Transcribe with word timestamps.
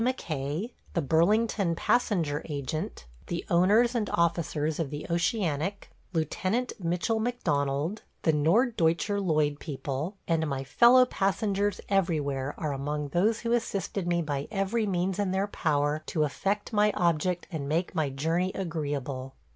McKay, 0.01 0.71
the 0.95 1.01
Burlington 1.03 1.75
Passenger 1.75 2.41
Agent, 2.49 3.05
the 3.27 3.45
owners 3.51 3.93
and 3.93 4.09
officers 4.11 4.79
of 4.79 4.89
the 4.89 5.05
Oceanic, 5.11 5.91
Lieutenant 6.11 6.73
Mitchell 6.79 7.19
McDonald, 7.19 8.01
the 8.23 8.33
Norddeutscher 8.33 9.21
Lloyd 9.23 9.59
people, 9.59 10.17
and 10.27 10.47
my 10.47 10.63
fellow 10.63 11.05
passengers 11.05 11.79
everywhere 11.87 12.55
are 12.57 12.73
among 12.73 13.09
those 13.09 13.41
who 13.41 13.51
assisted 13.51 14.07
me 14.07 14.23
by 14.23 14.47
every 14.49 14.87
means 14.87 15.19
in 15.19 15.29
their 15.29 15.45
power 15.45 16.01
to 16.07 16.23
effect 16.23 16.73
my 16.73 16.91
object 16.95 17.45
and 17.51 17.69
make 17.69 17.93
my 17.93 18.09
journey 18.09 18.51
agreeable. 18.55 19.35